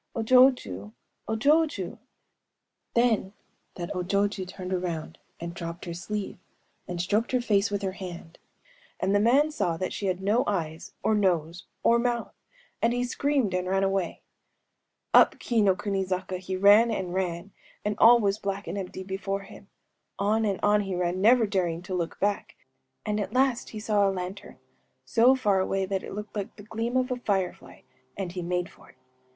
[0.15, 0.91] O jochŇę!‚ÄĒO
[1.27, 1.99] jochŇę!‚ÄĚ...
[2.95, 3.33] Then
[3.75, 6.39] that O jochŇę turned around, and dropped her sleeve,
[6.87, 10.95] and stroked her face with her hand;‚ÄĒand the man saw that she had no eyes
[11.03, 14.23] or nose or mouth,‚ÄĒand he screamed and ran away.
[15.13, 17.51] (2) Up Kii no kuni zaka he ran and ran;
[17.85, 19.67] and all was black and empty before him.
[20.17, 22.55] On and on he ran, never daring to look back;
[23.05, 24.57] and at last he saw a lantern,
[25.05, 27.81] so far away that it looked like the gleam of a firefly;
[28.17, 28.95] and he made for it.